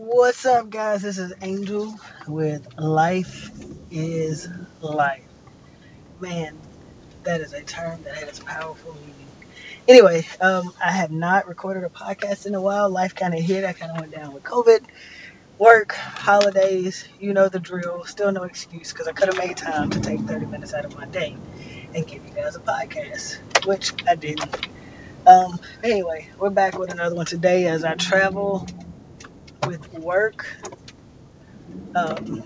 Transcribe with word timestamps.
What's 0.00 0.46
up, 0.46 0.70
guys? 0.70 1.02
This 1.02 1.18
is 1.18 1.32
Angel 1.42 1.92
with 2.28 2.68
Life 2.78 3.50
is 3.90 4.48
Life. 4.80 5.24
Man, 6.20 6.56
that 7.24 7.40
is 7.40 7.52
a 7.52 7.64
term 7.64 8.04
that 8.04 8.14
has 8.14 8.38
powerful 8.38 8.94
meaning. 8.94 9.26
Anyway, 9.88 10.24
um, 10.40 10.72
I 10.80 10.92
have 10.92 11.10
not 11.10 11.48
recorded 11.48 11.82
a 11.82 11.88
podcast 11.88 12.46
in 12.46 12.54
a 12.54 12.60
while. 12.60 12.88
Life 12.88 13.16
kind 13.16 13.34
of 13.34 13.40
hit. 13.40 13.64
I 13.64 13.72
kind 13.72 13.90
of 13.90 13.98
went 13.98 14.12
down 14.12 14.32
with 14.32 14.44
COVID, 14.44 14.84
work, 15.58 15.94
holidays. 15.94 17.04
You 17.18 17.32
know 17.32 17.48
the 17.48 17.58
drill. 17.58 18.04
Still 18.04 18.30
no 18.30 18.44
excuse 18.44 18.92
because 18.92 19.08
I 19.08 19.12
could 19.12 19.34
have 19.34 19.38
made 19.44 19.56
time 19.56 19.90
to 19.90 20.00
take 20.00 20.20
30 20.20 20.46
minutes 20.46 20.74
out 20.74 20.84
of 20.84 20.96
my 20.96 21.06
day 21.06 21.36
and 21.92 22.06
give 22.06 22.24
you 22.24 22.30
guys 22.30 22.54
a 22.54 22.60
podcast, 22.60 23.66
which 23.66 23.94
I 24.06 24.14
didn't. 24.14 24.68
Um, 25.26 25.58
anyway, 25.82 26.30
we're 26.38 26.50
back 26.50 26.78
with 26.78 26.92
another 26.92 27.16
one 27.16 27.26
today 27.26 27.66
as 27.66 27.82
I 27.82 27.94
travel 27.94 28.64
with 29.66 29.92
work 29.94 30.46
um, 31.94 32.42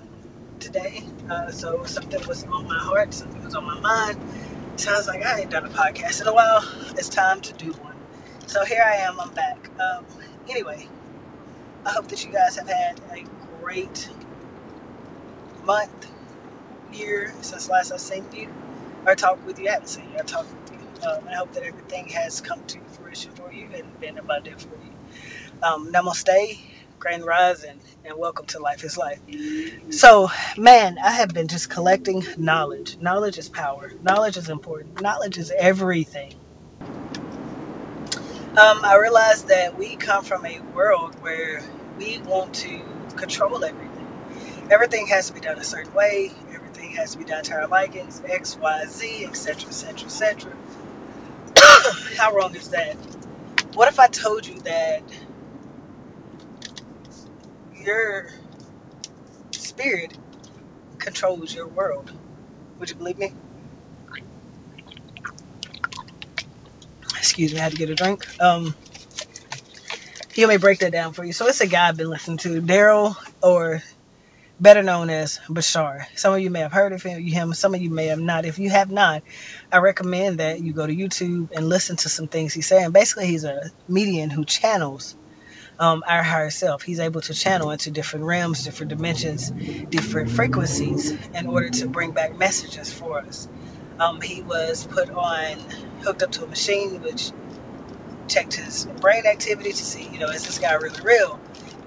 today. 0.60 1.02
Uh, 1.28 1.50
so 1.50 1.84
something 1.84 2.26
was 2.26 2.44
on 2.44 2.66
my 2.66 2.78
heart, 2.78 3.14
something 3.14 3.42
was 3.44 3.54
on 3.54 3.64
my 3.64 3.80
mind. 3.80 4.18
So 4.76 4.92
I 4.92 4.96
was 4.96 5.06
like, 5.06 5.24
I 5.24 5.40
ain't 5.40 5.50
done 5.50 5.64
a 5.64 5.68
podcast 5.68 6.20
in 6.22 6.28
a 6.28 6.34
while. 6.34 6.62
It's 6.96 7.08
time 7.08 7.40
to 7.42 7.52
do 7.52 7.72
one. 7.72 7.96
So 8.46 8.64
here 8.64 8.82
I 8.84 8.96
am. 8.96 9.20
I'm 9.20 9.32
back. 9.34 9.70
Um, 9.80 10.04
anyway, 10.48 10.88
I 11.84 11.90
hope 11.90 12.08
that 12.08 12.24
you 12.24 12.32
guys 12.32 12.56
have 12.56 12.68
had 12.68 13.00
a 13.12 13.24
great 13.60 14.08
month, 15.64 16.10
year 16.92 17.32
since 17.42 17.68
last 17.68 17.92
I 17.92 17.96
seen 17.96 18.24
you 18.34 18.48
or 19.06 19.14
talked 19.14 19.46
with 19.46 19.58
you. 19.58 19.68
I 19.68 19.72
haven't 19.72 19.88
seen 19.88 20.10
you. 20.10 20.18
I 20.18 20.22
talked 20.22 20.52
with 20.52 20.72
you. 20.72 21.08
Um, 21.08 21.28
I 21.28 21.34
hope 21.34 21.52
that 21.52 21.64
everything 21.64 22.08
has 22.08 22.40
come 22.40 22.64
to 22.66 22.80
fruition 22.80 23.32
for 23.32 23.52
you 23.52 23.68
and 23.74 24.00
been 24.00 24.18
abundant 24.18 24.60
for 24.60 24.74
you. 24.74 24.92
Um, 25.62 25.92
namaste 25.92 26.58
Grand 27.02 27.26
Rising, 27.26 27.80
and 28.04 28.16
welcome 28.16 28.46
to 28.46 28.60
Life 28.60 28.84
is 28.84 28.96
Life. 28.96 29.18
So, 29.90 30.30
man, 30.56 30.98
I 31.02 31.10
have 31.10 31.34
been 31.34 31.48
just 31.48 31.68
collecting 31.68 32.22
knowledge. 32.38 32.96
Knowledge 32.98 33.38
is 33.38 33.48
power, 33.48 33.90
knowledge 34.04 34.36
is 34.36 34.48
important, 34.48 35.02
knowledge 35.02 35.36
is 35.36 35.50
everything. 35.50 36.32
Um, 36.80 38.78
I 38.84 38.96
realized 39.02 39.48
that 39.48 39.76
we 39.76 39.96
come 39.96 40.22
from 40.22 40.46
a 40.46 40.60
world 40.76 41.16
where 41.22 41.64
we 41.98 42.18
want 42.18 42.54
to 42.54 42.80
control 43.16 43.64
everything. 43.64 44.06
Everything 44.70 45.08
has 45.08 45.26
to 45.26 45.32
be 45.32 45.40
done 45.40 45.58
a 45.58 45.64
certain 45.64 45.92
way, 45.94 46.30
everything 46.54 46.92
has 46.92 47.14
to 47.14 47.18
be 47.18 47.24
done 47.24 47.42
to 47.42 47.54
our 47.54 47.66
likings, 47.66 48.22
X, 48.24 48.56
Y, 48.62 48.84
Z, 48.86 49.24
etc., 49.24 49.70
etc., 49.70 50.04
etc. 50.04 50.52
How 52.16 52.32
wrong 52.32 52.54
is 52.54 52.68
that? 52.68 52.94
What 53.74 53.88
if 53.88 53.98
I 53.98 54.06
told 54.06 54.46
you 54.46 54.60
that 54.60 55.02
your 57.84 58.28
spirit 59.52 60.16
controls 60.98 61.54
your 61.54 61.68
world. 61.68 62.12
Would 62.78 62.90
you 62.90 62.96
believe 62.96 63.18
me? 63.18 63.32
Excuse 67.18 67.54
me, 67.54 67.60
I 67.60 67.64
had 67.64 67.72
to 67.72 67.78
get 67.78 67.90
a 67.90 67.94
drink. 67.94 68.26
Um, 68.40 68.74
he 70.34 70.46
may 70.46 70.56
break 70.56 70.80
that 70.80 70.92
down 70.92 71.12
for 71.12 71.24
you. 71.24 71.32
So 71.32 71.46
it's 71.46 71.60
a 71.60 71.66
guy 71.66 71.88
I've 71.88 71.96
been 71.96 72.10
listening 72.10 72.38
to, 72.38 72.62
Daryl, 72.62 73.16
or 73.42 73.82
better 74.60 74.82
known 74.82 75.10
as 75.10 75.40
Bashar. 75.48 76.04
Some 76.14 76.34
of 76.34 76.40
you 76.40 76.50
may 76.50 76.60
have 76.60 76.72
heard 76.72 76.92
of 76.92 77.02
him, 77.02 77.54
some 77.54 77.74
of 77.74 77.82
you 77.82 77.90
may 77.90 78.06
have 78.06 78.20
not. 78.20 78.44
If 78.46 78.58
you 78.58 78.70
have 78.70 78.90
not, 78.90 79.22
I 79.72 79.78
recommend 79.78 80.40
that 80.40 80.60
you 80.60 80.72
go 80.74 80.86
to 80.86 80.94
YouTube 80.94 81.48
and 81.52 81.68
listen 81.68 81.96
to 81.96 82.08
some 82.08 82.28
things 82.28 82.54
he's 82.54 82.68
saying. 82.68 82.92
Basically, 82.92 83.26
he's 83.26 83.44
a 83.44 83.60
medium 83.88 84.30
who 84.30 84.44
channels 84.44 85.16
um, 85.82 86.04
our 86.06 86.22
higher 86.22 86.50
self. 86.50 86.82
He's 86.82 87.00
able 87.00 87.20
to 87.22 87.34
channel 87.34 87.72
into 87.72 87.90
different 87.90 88.24
realms, 88.24 88.64
different 88.64 88.90
dimensions, 88.90 89.50
different 89.50 90.30
frequencies 90.30 91.10
in 91.34 91.48
order 91.48 91.70
to 91.70 91.88
bring 91.88 92.12
back 92.12 92.38
messages 92.38 92.92
for 92.92 93.18
us. 93.18 93.48
Um, 93.98 94.20
he 94.20 94.42
was 94.42 94.86
put 94.86 95.10
on, 95.10 95.58
hooked 96.02 96.22
up 96.22 96.30
to 96.32 96.44
a 96.44 96.46
machine 96.46 97.02
which 97.02 97.32
checked 98.28 98.54
his 98.54 98.86
brain 99.00 99.26
activity 99.26 99.72
to 99.72 99.84
see, 99.84 100.08
you 100.08 100.20
know, 100.20 100.28
is 100.28 100.46
this 100.46 100.60
guy 100.60 100.74
really 100.74 101.00
real? 101.02 101.40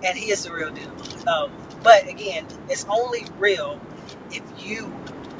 And 0.03 0.17
he 0.17 0.29
is 0.29 0.43
the 0.43 0.53
real 0.53 0.71
deal. 0.71 0.91
Um, 1.27 1.49
but 1.81 2.09
again, 2.09 2.45
it's 2.69 2.85
only 2.89 3.25
real 3.39 3.79
if 4.29 4.43
you 4.67 4.93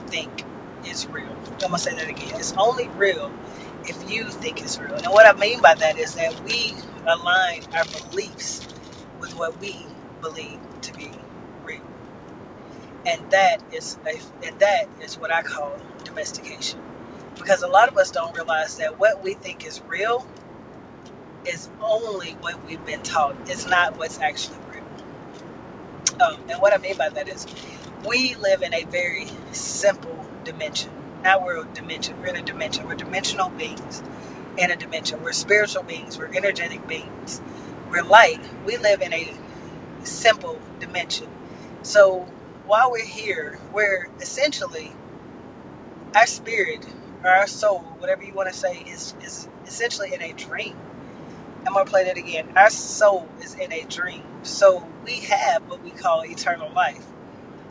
think 0.08 0.46
it's 0.86 1.06
real. 1.08 1.28
I'm 1.28 1.58
gonna 1.60 1.78
say 1.78 1.94
that 1.94 2.08
again. 2.08 2.36
It's 2.36 2.54
only 2.54 2.88
real 2.88 3.32
if 3.90 4.12
you 4.12 4.25
think 4.25 4.62
it's 4.62 4.79
real. 4.79 4.96
And 4.96 5.07
what 5.07 5.25
I 5.25 5.38
mean 5.40 5.62
by 5.62 5.75
that 5.75 5.97
is 5.97 6.16
that 6.16 6.44
we 6.44 6.73
align 7.07 7.63
our 7.73 7.85
beliefs 7.85 8.66
with 9.19 9.35
what 9.35 9.59
we 9.59 9.75
believe 10.22 10.59
to 10.81 10.94
be 10.94 11.12
real. 11.63 11.81
And 13.06 13.31
that 13.31 13.57
is 13.72 13.97
a, 14.06 14.19
and 14.46 14.59
that 14.59 14.85
is 15.01 15.18
what 15.18 15.34
I 15.34 15.41
call 15.44 15.78
domestication. 16.03 16.79
Because 17.38 17.63
a 17.63 17.68
lot 17.68 17.90
of 17.90 17.97
us 17.97 18.12
don't 18.12 18.35
realize 18.35 18.78
that 18.78 19.00
what 19.00 19.23
we 19.23 19.34
think 19.34 19.66
is 19.66 19.81
real 19.88 20.28
is 21.46 21.69
only 21.81 22.31
what 22.41 22.66
we've 22.66 22.84
been 22.85 23.03
taught. 23.03 23.35
It's 23.47 23.67
not 23.67 23.97
what's 23.97 24.19
actually 24.19 24.57
real. 24.72 24.84
Um, 26.22 26.41
and 26.50 26.62
what 26.62 26.73
I 26.73 26.78
mean 26.78 26.97
by 26.97 27.09
that 27.09 27.28
is 27.28 27.47
we 28.07 28.35
live 28.35 28.62
in 28.62 28.73
a 28.73 28.84
very 28.85 29.28
simple 29.52 30.29
dimension. 30.44 30.91
Not 31.25 31.44
world 31.44 31.74
dimension. 31.75 32.22
We're 32.22 32.30
in 32.30 32.38
a 32.38 32.44
dimension. 32.44 32.88
We're 32.88 32.96
dimensional 32.96 33.50
beings 33.50 33.97
in 34.58 34.72
a 34.72 34.75
dimension. 34.75 35.22
We're 35.24 35.34
spiritual 35.34 35.84
beings, 35.84 36.18
we're 36.18 36.34
energetic 36.34 36.88
beings, 36.88 37.41
we're 37.90 38.03
light. 38.03 38.41
We 38.66 38.78
live 38.78 39.02
in 39.02 39.13
a 39.13 39.34
simple 40.03 40.59
dimension. 40.80 41.28
So 41.84 42.22
while 42.68 42.91
we're 42.91 43.06
here, 43.06 43.59
we're 43.74 44.09
essentially 44.22 44.94
our 46.16 46.28
spirit 46.28 46.85
or 47.24 47.30
our 47.30 47.47
soul, 47.47 47.80
whatever 48.00 48.24
you 48.24 48.34
want 48.34 48.50
to 48.50 48.56
say, 48.58 48.84
is, 48.88 49.16
is 49.24 49.47
essentially 49.68 50.14
in 50.14 50.22
a 50.22 50.34
dream. 50.34 50.75
I'm 51.68 51.74
going 51.74 51.85
to 51.85 51.91
play 51.91 52.06
that 52.06 52.18
again. 52.18 52.50
Our 52.58 52.69
soul 52.69 53.28
is 53.41 53.56
in 53.56 53.72
a 53.74 53.84
dream. 53.84 54.24
So 54.44 54.88
we 55.06 55.14
have 55.22 55.69
what 55.69 55.84
we 55.84 55.91
call 55.91 56.24
eternal 56.25 56.72
life. 56.74 57.06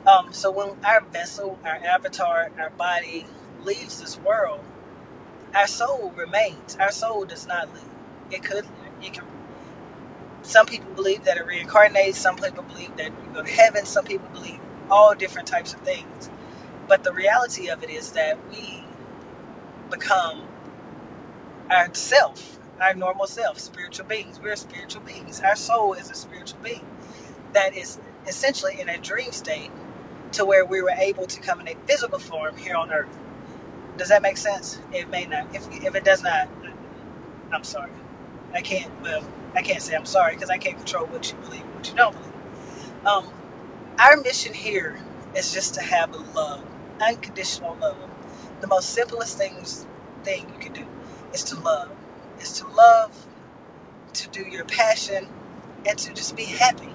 Um, 0.06 0.32
so 0.32 0.50
when 0.50 0.70
our 0.84 1.02
vessel, 1.02 1.58
our 1.64 1.76
avatar, 1.76 2.50
our 2.58 2.70
body 2.70 3.26
leaves 3.64 4.00
this 4.00 4.18
world, 4.20 4.60
our 5.54 5.66
soul 5.68 6.12
remains. 6.16 6.76
Our 6.80 6.92
soul 6.92 7.24
does 7.26 7.46
not 7.46 7.72
leave. 7.74 7.84
It 8.32 8.44
could. 8.44 8.66
It 9.02 9.14
can. 9.14 9.24
Some 10.42 10.66
people 10.66 10.92
believe 10.94 11.24
that 11.24 11.38
it 11.38 11.46
reincarnates. 11.46 12.16
Some 12.16 12.36
people 12.36 12.64
believe 12.64 12.96
that 12.98 13.06
you 13.06 13.30
go 13.34 13.42
to 13.42 13.50
heaven. 13.50 13.86
Some 13.86 14.04
people 14.04 14.28
believe 14.32 14.60
all 14.90 15.14
different 15.14 15.48
types 15.48 15.74
of 15.74 15.80
things. 15.80 16.30
But 16.88 17.04
the 17.04 17.12
reality 17.12 17.68
of 17.70 17.82
it 17.84 17.90
is 17.90 18.12
that 18.12 18.38
we 18.50 18.84
become 19.90 20.42
our 21.70 21.94
self, 21.94 22.58
our 22.80 22.94
normal 22.94 23.26
self, 23.26 23.58
spiritual 23.60 24.06
beings. 24.06 24.40
We're 24.40 24.56
spiritual 24.56 25.02
beings. 25.02 25.40
Our 25.40 25.56
soul 25.56 25.94
is 25.94 26.10
a 26.10 26.14
spiritual 26.14 26.60
being 26.62 26.86
that 27.54 27.76
is 27.76 27.98
essentially 28.28 28.80
in 28.80 28.88
a 28.88 28.98
dream 28.98 29.32
state 29.32 29.70
to 30.32 30.44
where 30.44 30.64
we 30.64 30.82
were 30.82 30.90
able 30.90 31.26
to 31.26 31.40
come 31.40 31.60
in 31.60 31.68
a 31.68 31.76
physical 31.86 32.18
form 32.18 32.56
here 32.56 32.76
on 32.76 32.92
earth. 32.92 33.16
Does 33.96 34.08
that 34.08 34.22
make 34.22 34.36
sense? 34.36 34.78
It 34.92 35.08
may 35.10 35.26
not. 35.26 35.54
If, 35.54 35.68
if 35.84 35.94
it 35.94 36.04
does 36.04 36.22
not, 36.22 36.48
I'm 37.52 37.64
sorry. 37.64 37.92
I 38.52 38.60
can't. 38.60 38.90
Well, 39.02 39.24
I 39.54 39.62
can't 39.62 39.82
say 39.82 39.94
I'm 39.94 40.06
sorry 40.06 40.34
because 40.34 40.50
I 40.50 40.58
can't 40.58 40.76
control 40.76 41.06
what 41.06 41.30
you 41.30 41.38
believe, 41.38 41.62
what 41.74 41.88
you 41.88 41.94
don't 41.94 42.12
believe. 42.12 43.06
Um, 43.06 43.26
our 43.98 44.16
mission 44.16 44.54
here 44.54 44.98
is 45.36 45.52
just 45.52 45.74
to 45.74 45.82
have 45.82 46.14
love, 46.34 46.64
unconditional 47.00 47.76
love. 47.80 47.98
The 48.60 48.66
most 48.66 48.90
simplest 48.90 49.38
things 49.38 49.86
thing 50.24 50.48
you 50.52 50.58
can 50.58 50.72
do 50.72 50.86
is 51.32 51.44
to 51.44 51.60
love. 51.60 51.90
Is 52.40 52.60
to 52.60 52.68
love, 52.68 53.26
to 54.14 54.28
do 54.28 54.42
your 54.42 54.64
passion, 54.64 55.28
and 55.86 55.98
to 55.98 56.12
just 56.12 56.36
be 56.36 56.44
happy. 56.44 56.92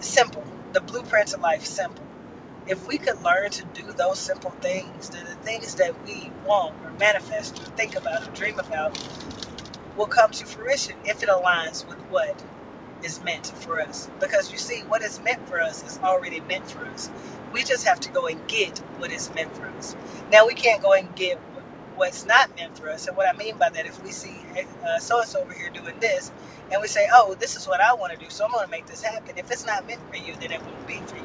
Simple. 0.00 0.44
The 0.72 0.80
blueprint 0.80 1.34
of 1.34 1.40
life. 1.40 1.64
Simple 1.66 2.05
if 2.68 2.86
we 2.88 2.98
could 2.98 3.22
learn 3.22 3.50
to 3.50 3.64
do 3.74 3.92
those 3.92 4.18
simple 4.20 4.52
things, 4.52 5.10
then 5.10 5.24
the 5.26 5.34
things 5.36 5.76
that 5.76 6.02
we 6.04 6.32
want 6.46 6.76
or 6.84 6.92
manifest 6.92 7.60
or 7.60 7.66
think 7.76 7.96
about 7.96 8.28
or 8.28 8.32
dream 8.32 8.58
about 8.58 8.98
will 9.96 10.06
come 10.08 10.30
to 10.32 10.46
fruition 10.46 10.96
if 11.04 11.22
it 11.22 11.28
aligns 11.28 11.86
with 11.88 11.98
what 12.10 12.44
is 13.02 13.22
meant 13.24 13.46
for 13.48 13.80
us. 13.80 14.10
Because 14.20 14.52
you 14.52 14.58
see, 14.58 14.80
what 14.88 15.02
is 15.02 15.20
meant 15.22 15.48
for 15.48 15.60
us 15.60 15.84
is 15.84 15.98
already 16.00 16.40
meant 16.40 16.70
for 16.70 16.86
us. 16.86 17.10
We 17.52 17.64
just 17.64 17.86
have 17.86 18.00
to 18.02 18.10
go 18.10 18.26
and 18.28 18.46
get 18.48 18.78
what 18.98 19.12
is 19.12 19.32
meant 19.34 19.56
for 19.56 19.66
us. 19.68 19.96
Now, 20.32 20.46
we 20.46 20.54
can't 20.54 20.82
go 20.82 20.92
and 20.94 21.14
get 21.16 21.38
what's 21.96 22.26
not 22.26 22.54
meant 22.56 22.78
for 22.78 22.90
us. 22.90 23.08
And 23.08 23.16
what 23.16 23.28
I 23.32 23.36
mean 23.36 23.58
by 23.58 23.70
that, 23.70 23.86
if 23.86 24.02
we 24.02 24.10
see 24.12 24.36
so 25.00 25.20
and 25.20 25.28
so 25.28 25.42
over 25.42 25.54
here 25.54 25.70
doing 25.70 26.00
this, 26.00 26.32
and 26.72 26.82
we 26.82 26.88
say, 26.88 27.08
oh, 27.12 27.36
this 27.38 27.56
is 27.56 27.66
what 27.68 27.80
I 27.80 27.94
want 27.94 28.12
to 28.12 28.18
do, 28.18 28.30
so 28.30 28.44
I'm 28.46 28.52
going 28.52 28.64
to 28.66 28.70
make 28.70 28.86
this 28.86 29.02
happen. 29.02 29.38
If 29.38 29.50
it's 29.50 29.66
not 29.66 29.86
meant 29.86 30.00
for 30.10 30.16
you, 30.18 30.34
then 30.40 30.52
it 30.52 30.62
won't 30.66 30.86
be 30.86 31.02
for 31.06 31.16
you. 31.16 31.24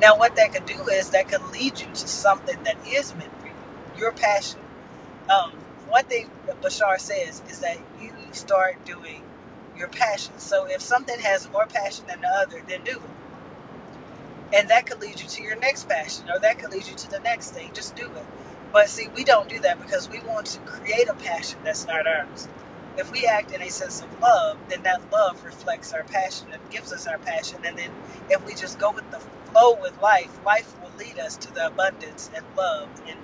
Now, 0.00 0.18
what 0.18 0.36
that 0.36 0.52
could 0.52 0.66
do 0.66 0.88
is 0.88 1.10
that 1.10 1.28
could 1.28 1.42
lead 1.52 1.80
you 1.80 1.86
to 1.86 2.08
something 2.08 2.56
that 2.64 2.76
is 2.88 3.14
meant 3.16 3.32
for 3.40 3.48
you, 3.48 3.54
your 3.98 4.12
passion. 4.12 4.60
Um, 5.30 5.52
one 5.88 6.04
thing 6.04 6.30
Bashar 6.62 7.00
says 7.00 7.42
is 7.50 7.60
that 7.60 7.78
you 8.00 8.12
start 8.32 8.84
doing 8.86 9.22
your 9.78 9.88
passion. 9.88 10.38
So 10.38 10.66
if 10.66 10.82
something 10.82 11.18
has 11.20 11.50
more 11.50 11.66
passion 11.66 12.06
than 12.08 12.20
the 12.22 12.28
other, 12.28 12.62
then 12.68 12.84
do 12.84 12.92
it. 12.92 13.26
And 14.54 14.70
that 14.70 14.86
could 14.86 15.00
lead 15.00 15.20
you 15.20 15.28
to 15.28 15.42
your 15.42 15.56
next 15.58 15.88
passion, 15.88 16.30
or 16.30 16.40
that 16.40 16.58
could 16.58 16.72
lead 16.72 16.86
you 16.86 16.94
to 16.94 17.10
the 17.10 17.20
next 17.20 17.52
thing. 17.52 17.72
Just 17.74 17.96
do 17.96 18.06
it. 18.06 18.24
But 18.72 18.88
see, 18.90 19.08
we 19.14 19.24
don't 19.24 19.48
do 19.48 19.60
that 19.60 19.80
because 19.80 20.10
we 20.10 20.20
want 20.20 20.46
to 20.48 20.60
create 20.60 21.08
a 21.08 21.14
passion 21.14 21.60
that's 21.64 21.86
not 21.86 22.06
ours. 22.06 22.48
If 22.96 23.12
we 23.12 23.28
act 23.32 23.52
in 23.52 23.62
a 23.62 23.70
sense 23.70 24.02
of 24.02 24.10
love, 24.22 24.58
then 24.68 24.82
that 24.84 25.00
love 25.12 25.44
reflects 25.44 25.92
our 25.94 26.04
passion 26.04 26.48
and 26.52 26.70
gives 26.70 26.92
us 26.92 27.06
our 27.06 27.18
passion. 27.18 27.60
And 27.66 27.78
then 27.78 27.90
if 28.28 28.44
we 28.44 28.54
just 28.54 28.78
go 28.78 28.92
with 28.94 29.10
the 29.10 29.20
flow 29.52 29.76
with 29.80 29.98
life, 30.02 30.38
life 30.44 30.74
will 30.80 30.94
lead 30.98 31.18
us 31.18 31.38
to 31.38 31.52
the 31.54 31.68
abundance 31.68 32.30
and 32.36 32.46
love 32.56 32.90
and 33.08 33.20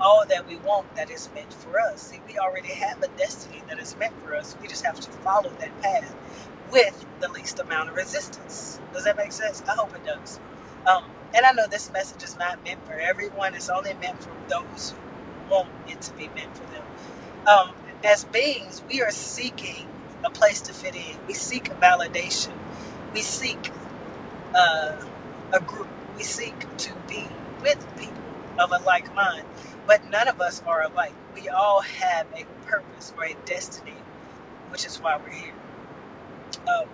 all 0.00 0.24
that 0.28 0.46
we 0.46 0.56
want 0.58 0.94
that 0.96 1.10
is 1.10 1.30
meant 1.34 1.54
for 1.54 1.74
us. 1.92 2.02
See, 2.02 2.20
we 2.26 2.38
already 2.38 2.74
have 2.74 2.98
a 3.02 3.08
destiny 3.16 3.64
that 3.68 3.78
is 3.80 3.96
meant 3.98 4.14
for 4.20 4.36
us. 4.36 4.56
We 4.60 4.68
just 4.68 4.86
have 4.86 4.96
to 5.00 5.12
follow 5.24 5.52
that 5.60 5.78
path 5.80 6.16
with 6.70 7.06
the 7.20 7.30
least 7.34 7.60
amount 7.60 7.90
of 7.90 7.96
resistance. 7.96 8.80
Does 8.92 9.04
that 9.04 9.16
make 9.18 9.32
sense? 9.32 9.62
I 9.68 9.74
hope 9.78 9.94
it 9.96 10.04
does. 10.04 10.40
Um, 10.86 11.04
and 11.34 11.46
I 11.46 11.52
know 11.52 11.64
this 11.70 11.92
message 11.92 12.22
is 12.24 12.36
not 12.38 12.64
meant 12.64 12.84
for 12.86 12.94
everyone. 13.10 13.54
It's 13.54 13.70
only 13.70 13.94
meant 14.00 14.22
for 14.22 14.34
those 14.48 14.90
who 14.96 15.00
want 15.50 15.72
it 15.86 16.02
to 16.02 16.14
be 16.14 16.30
meant 16.34 16.56
for 16.56 16.66
them. 16.66 16.84
Um, 17.46 17.76
as 18.04 18.24
beings, 18.26 18.82
we 18.88 19.02
are 19.02 19.10
seeking 19.12 19.88
a 20.24 20.30
place 20.30 20.62
to 20.62 20.74
fit 20.74 20.96
in. 20.96 21.16
We 21.26 21.34
seek 21.34 21.70
validation. 21.82 22.54
We 23.12 23.22
seek 23.22 23.72
uh, 24.54 25.06
a 25.54 25.60
group. 25.60 25.90
We 26.16 26.24
seek 26.24 26.66
to 26.78 26.94
be 27.08 27.38
with 27.62 27.86
people 27.96 28.24
of 28.58 28.70
a 28.72 28.84
like 28.86 29.14
mind. 29.14 29.44
But 29.86 30.00
none 30.10 30.28
of 30.28 30.40
us 30.40 30.62
are 30.66 30.82
alike. 30.82 31.16
We 31.34 31.48
all 31.48 31.82
have 31.82 32.28
a 32.36 32.46
purpose 32.66 33.12
or 33.16 33.24
a 33.24 33.36
destiny, 33.46 34.04
which 34.70 34.86
is 34.86 34.98
why 34.98 35.18
we're 35.22 35.30
here. 35.30 35.54
Um, 36.68 36.90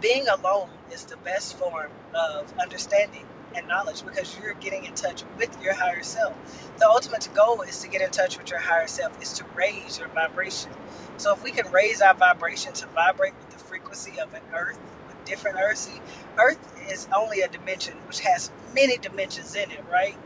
being 0.00 0.26
alone 0.28 0.70
is 0.92 1.06
the 1.06 1.18
best 1.18 1.58
form 1.58 1.92
of 2.14 2.52
understanding 2.62 3.26
and 3.56 3.68
knowledge 3.68 4.04
because 4.04 4.36
you're 4.38 4.54
getting 4.54 4.84
in 4.84 4.94
touch 4.94 5.24
with 5.38 5.56
your 5.62 5.74
higher 5.74 6.02
self. 6.02 6.34
The 6.78 6.88
ultimate 6.88 7.28
goal 7.34 7.62
is 7.62 7.80
to 7.82 7.88
get 7.88 8.02
in 8.02 8.10
touch 8.10 8.38
with 8.38 8.50
your 8.50 8.60
higher 8.60 8.88
self, 8.88 9.20
is 9.22 9.34
to 9.34 9.44
raise 9.56 9.98
your 9.98 10.08
vibration. 10.08 10.70
So 11.16 11.34
if 11.34 11.42
we 11.42 11.52
can 11.52 11.70
raise 11.72 12.00
our 12.00 12.14
vibration 12.14 12.72
to 12.74 12.86
vibrate 12.88 13.34
with 13.38 13.50
the 13.50 13.58
frequency 13.58 14.20
of 14.20 14.32
an 14.34 14.42
earth, 14.56 14.78
with 15.06 15.24
different 15.24 15.58
earth, 15.58 15.78
see, 15.78 16.00
earth 16.38 16.58
is 16.90 17.08
only 17.16 17.40
a 17.42 17.48
dimension 17.48 17.94
which 18.06 18.20
has 18.20 18.50
many 18.74 18.98
dimensions 18.98 19.54
in 19.56 19.70
it, 19.70 19.80
right? 19.90 20.16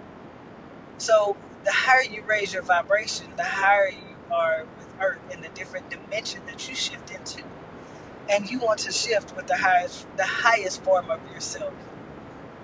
So 0.98 1.36
the 1.64 1.72
higher 1.72 2.04
you 2.04 2.22
raise 2.22 2.52
your 2.52 2.62
vibration, 2.62 3.26
the 3.36 3.44
higher 3.44 3.88
you 3.88 4.16
are 4.34 4.64
with 4.78 4.88
earth 5.02 5.20
in 5.34 5.40
the 5.42 5.48
different 5.50 5.90
dimension 5.90 6.42
that 6.46 6.68
you 6.68 6.74
shift 6.74 7.10
into. 7.10 7.42
And 8.30 8.50
you 8.50 8.60
want 8.60 8.80
to 8.80 8.92
shift 8.92 9.34
with 9.36 9.46
the 9.46 9.56
highest 9.56 10.06
the 10.16 10.26
highest 10.26 10.82
form 10.84 11.10
of 11.10 11.20
yourself. 11.34 11.74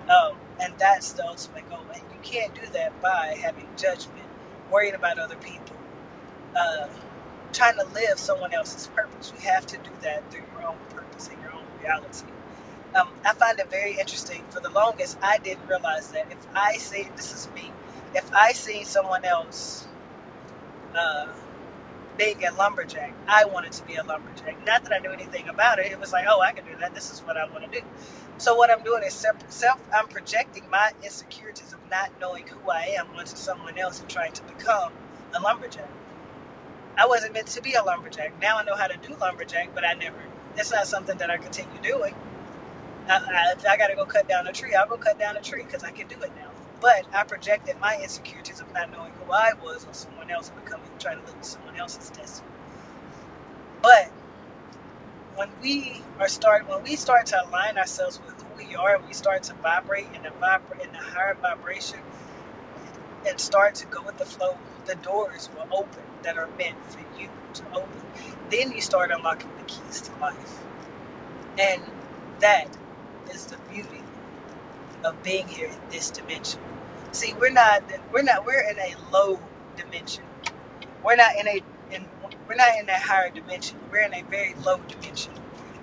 Um, 0.09 0.37
and 0.61 0.73
that's 0.79 1.13
the 1.13 1.27
ultimate 1.27 1.69
goal. 1.69 1.85
And 1.93 2.03
you 2.13 2.19
can't 2.23 2.53
do 2.55 2.65
that 2.73 3.01
by 3.01 3.37
having 3.41 3.67
judgment, 3.77 4.25
worrying 4.71 4.95
about 4.95 5.19
other 5.19 5.37
people, 5.37 5.77
uh, 6.57 6.87
trying 7.53 7.77
to 7.77 7.85
live 7.93 8.19
someone 8.19 8.53
else's 8.53 8.87
purpose. 8.87 9.33
You 9.35 9.49
have 9.49 9.65
to 9.67 9.77
do 9.77 9.91
that 10.03 10.31
through 10.31 10.43
your 10.53 10.69
own 10.69 10.77
purpose 10.91 11.29
and 11.29 11.41
your 11.41 11.53
own 11.53 11.65
reality. 11.81 12.27
Um, 12.95 13.09
I 13.25 13.33
find 13.33 13.59
it 13.59 13.69
very 13.71 13.93
interesting. 13.99 14.43
For 14.51 14.61
the 14.61 14.71
longest, 14.71 15.17
I 15.21 15.39
didn't 15.39 15.67
realize 15.67 16.11
that 16.11 16.31
if 16.31 16.39
I 16.55 16.77
say 16.77 17.09
this 17.15 17.33
is 17.33 17.49
me, 17.55 17.71
if 18.15 18.33
I 18.33 18.53
see 18.53 18.83
someone 18.83 19.25
else 19.25 19.87
uh, 20.95 21.27
being 22.19 22.45
a 22.45 22.53
lumberjack, 22.53 23.13
I 23.27 23.45
wanted 23.45 23.71
to 23.71 23.85
be 23.85 23.95
a 23.95 24.03
lumberjack. 24.03 24.65
Not 24.65 24.83
that 24.83 24.93
I 24.93 24.99
knew 24.99 25.09
anything 25.11 25.47
about 25.47 25.79
it. 25.79 25.89
It 25.91 25.99
was 25.99 26.11
like, 26.11 26.25
oh, 26.29 26.41
I 26.41 26.51
can 26.51 26.65
do 26.65 26.77
that. 26.81 26.93
This 26.93 27.11
is 27.11 27.21
what 27.21 27.37
I 27.37 27.49
want 27.49 27.71
to 27.71 27.79
do. 27.79 27.85
So 28.37 28.55
what 28.55 28.69
I'm 28.69 28.83
doing 28.83 29.03
is 29.03 29.13
self. 29.47 29.81
I'm 29.93 30.07
projecting 30.07 30.69
my 30.69 30.91
insecurities 31.01 31.73
of 31.73 31.79
not 31.89 32.11
knowing 32.19 32.45
who 32.45 32.69
I 32.69 32.97
am 32.99 33.07
onto 33.15 33.37
someone 33.37 33.79
else 33.79 34.01
and 34.01 34.09
trying 34.09 34.33
to 34.33 34.43
become 34.43 34.91
a 35.33 35.41
lumberjack. 35.41 35.89
I 36.97 37.07
wasn't 37.07 37.33
meant 37.33 37.47
to 37.47 37.61
be 37.61 37.73
a 37.73 37.83
lumberjack. 37.83 38.41
Now 38.41 38.57
I 38.57 38.65
know 38.65 38.75
how 38.75 38.87
to 38.87 38.97
do 38.97 39.15
lumberjack, 39.15 39.73
but 39.73 39.85
I 39.85 39.93
never. 39.93 40.17
It's 40.57 40.71
not 40.71 40.87
something 40.87 41.17
that 41.19 41.31
I 41.31 41.37
continue 41.37 41.81
doing. 41.81 42.13
I, 43.07 43.15
I, 43.15 43.53
if 43.55 43.65
I 43.65 43.77
got 43.77 43.87
to 43.87 43.95
go 43.95 44.05
cut 44.05 44.27
down 44.27 44.45
a 44.45 44.51
tree, 44.51 44.75
I'll 44.75 44.89
go 44.89 44.97
cut 44.97 45.17
down 45.17 45.37
a 45.37 45.41
tree 45.41 45.63
because 45.63 45.85
I 45.85 45.91
can 45.91 46.07
do 46.07 46.15
it 46.15 46.31
now. 46.35 46.51
But 46.81 47.05
I 47.13 47.23
projected 47.23 47.79
my 47.79 47.97
insecurities 48.03 48.59
of 48.59 48.73
not 48.73 48.91
knowing 48.91 49.13
who 49.13 49.31
I 49.31 49.53
was 49.63 49.85
on 49.85 49.93
someone 49.93 50.18
else 50.31 50.49
and 50.49 50.63
becoming 50.65 50.89
trying 50.99 51.19
to 51.19 51.25
live 51.25 51.37
someone 51.41 51.77
else's 51.77 52.11
destiny. 52.11 52.49
But 53.83 54.11
when 55.35 55.49
we 55.61 56.03
are 56.19 56.27
start 56.29 56.67
when 56.69 56.83
we 56.83 56.95
start 56.97 57.27
to 57.27 57.37
align 57.49 57.77
ourselves 57.77 58.21
with 58.25 58.41
who 58.41 58.55
we 58.67 58.75
are, 58.75 58.99
we 59.07 59.13
start 59.13 59.43
to 59.43 59.55
vibrate 59.55 60.07
in 60.15 60.23
the 60.23 60.31
vibra- 60.41 60.83
in 60.83 60.93
higher 60.93 61.35
vibration 61.41 61.99
and 63.27 63.39
start 63.39 63.75
to 63.75 63.87
go 63.87 64.03
with 64.05 64.17
the 64.17 64.25
flow, 64.25 64.59
the 64.85 64.95
doors 64.95 65.49
will 65.55 65.67
open 65.71 66.03
that 66.23 66.37
are 66.37 66.49
meant 66.57 66.77
for 66.91 67.01
you 67.19 67.29
to 67.55 67.63
open. 67.75 68.01
Then 68.49 68.71
you 68.71 68.81
start 68.81 69.11
unlocking 69.11 69.51
the 69.57 69.63
keys 69.63 70.01
to 70.03 70.11
life. 70.21 70.65
And 71.59 71.83
that 72.41 72.77
is 73.33 73.47
the 73.47 73.57
beauty 73.71 74.03
of 75.05 75.21
being 75.23 75.47
here 75.47 75.69
in 75.69 75.79
this 75.91 76.11
dimension. 76.11 76.61
See, 77.11 77.33
we're 77.39 77.51
not 77.51 77.83
we're 78.13 78.23
not 78.23 78.45
we're 78.45 78.61
in 78.71 78.79
a 78.79 78.95
low 79.13 79.48
dimension. 79.83 80.25
We're 81.03 81.17
not 81.17 81.31
in 81.39 81.47
a 81.47 81.61
in 81.91 82.05
we're 82.47 82.55
not 82.55 82.79
in 82.79 82.87
that 82.87 83.01
higher 83.01 83.31
dimension. 83.31 83.79
We're 83.91 84.01
in 84.03 84.13
a 84.13 84.23
very 84.23 84.55
low 84.65 84.77
dimension. 84.87 85.33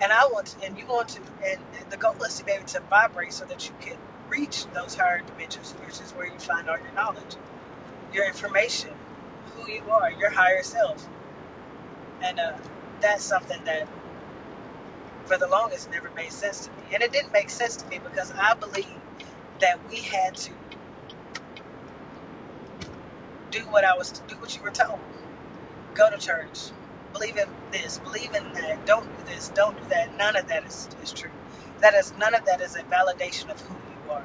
And 0.02 0.12
I 0.12 0.26
want 0.32 0.46
to, 0.48 0.66
and 0.66 0.78
you 0.78 0.87
want 0.87 1.10
to, 1.10 1.20
and 1.46 1.60
the 1.90 1.96
goal 1.98 2.14
is 2.25 2.38
to 2.38 2.44
be 2.44 2.52
able 2.52 2.66
to 2.66 2.81
vibrate 2.90 3.32
so 3.32 3.46
that 3.46 3.69
you 3.69 3.75
can 3.81 3.96
reach 4.28 4.66
those 4.75 4.96
higher 4.96 5.22
dimensions, 5.22 5.72
which 5.87 6.00
is 6.00 6.12
where 6.12 6.26
you 6.26 6.38
find 6.38 6.69
all 6.69 6.78
your 6.78 6.93
knowledge, 6.94 7.37
your 8.12 8.26
information, 8.26 8.90
who 9.56 9.70
you 9.72 9.82
are, 9.90 10.12
your 10.12 10.31
higher 10.31 10.62
self. 10.62 11.06
And 12.22 12.40
uh, 12.40 12.52
that's 13.00 13.25
something 13.25 13.64
that, 13.64 13.88
for 15.26 15.38
the 15.38 15.49
longest, 15.49 15.90
never 15.90 16.10
made 16.10 16.32
sense 16.32 16.66
to 16.66 16.72
me. 16.72 16.94
And 16.94 17.02
it 17.02 17.12
didn't 17.12 17.32
make 17.32 17.50
sense 17.50 17.76
to 17.78 17.88
me 17.88 18.00
because 18.02 18.32
I 18.32 18.54
believe 18.54 18.88
that 19.60 19.81
we 19.90 19.96
had 19.99 20.37
to 20.37 20.52
do 23.58 23.67
what 23.70 23.85
I 23.85 23.97
was, 23.97 24.12
do 24.29 24.37
what 24.37 24.56
you 24.56 24.62
were 24.62 24.70
told 24.70 25.00
go 25.97 26.11
to 26.11 26.19
church, 26.19 26.70
believe 27.12 27.37
in 27.37 27.49
this, 27.73 27.99
believe 27.99 28.35
in 28.35 28.53
that, 28.53 28.87
don't 28.87 29.05
do 29.05 29.25
this, 29.25 29.49
don't 29.50 29.76
do 29.76 29.85
that. 29.88 30.17
None 30.19 30.37
of 30.37 30.49
that 30.49 30.64
is, 30.64 30.88
is 31.03 31.12
true. 31.12 31.31
That 31.81 31.94
is 31.94 32.12
none 32.19 32.35
of 32.35 32.44
that 32.47 32.61
is 32.61 32.76
a 32.76 32.83
validation 32.83 33.50
of 33.50 33.61
who 33.61 33.75
you 33.75 34.12
are. 34.12 34.25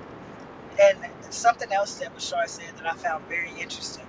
And 0.82 0.98
something 1.34 1.72
else 1.72 2.00
that 2.00 2.16
Bashar 2.16 2.48
said 2.48 2.78
that 2.78 2.88
I 2.88 2.96
found 2.96 3.26
very 3.28 3.50
interesting. 3.60 4.06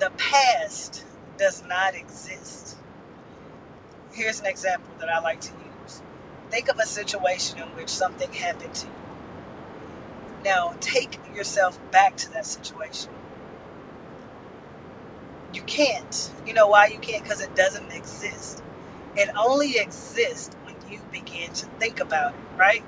The 0.00 0.10
past 0.16 1.04
does 1.38 1.62
not 1.68 1.94
exist. 1.94 2.76
Here's 4.12 4.40
an 4.40 4.46
example 4.46 4.90
that 5.00 5.08
I 5.08 5.20
like 5.20 5.40
to 5.42 5.52
use. 5.84 6.02
Think 6.50 6.68
of 6.68 6.78
a 6.78 6.86
situation 6.86 7.58
in 7.58 7.68
which 7.76 7.88
something 7.88 8.32
happened 8.32 8.74
to 8.74 8.86
you. 8.86 8.92
Now, 10.44 10.74
take 10.80 11.18
yourself 11.36 11.78
back 11.92 12.16
to 12.18 12.32
that 12.32 12.46
situation 12.46 13.10
you 15.54 15.62
can't. 15.62 16.32
You 16.46 16.54
know 16.54 16.68
why 16.68 16.86
you 16.88 16.98
can't? 16.98 17.22
Because 17.22 17.40
it 17.42 17.54
doesn't 17.56 17.92
exist. 17.92 18.62
It 19.16 19.30
only 19.38 19.78
exists 19.78 20.54
when 20.64 20.76
you 20.90 21.00
begin 21.12 21.52
to 21.52 21.66
think 21.80 22.00
about 22.00 22.34
it, 22.34 22.40
right? 22.58 22.84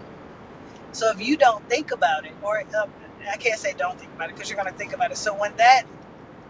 So 0.93 1.11
if 1.11 1.21
you 1.27 1.37
don't 1.37 1.69
think 1.69 1.93
about 1.93 2.27
it, 2.27 2.33
or 2.43 2.61
uh, 2.61 2.87
I 3.33 3.37
can't 3.37 3.59
say 3.59 3.75
don't 3.77 3.99
think 3.99 4.13
about 4.15 4.31
it 4.31 4.37
because 4.37 4.51
you're 4.51 4.61
going 4.61 4.73
to 4.73 4.79
think 4.79 4.95
about 4.95 5.11
it. 5.13 5.17
So 5.19 5.35
when 5.35 5.57
that 5.57 5.85